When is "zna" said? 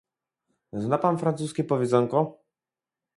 0.73-0.97